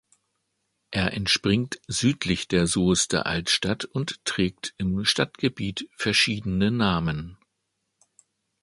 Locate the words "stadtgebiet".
5.05-5.89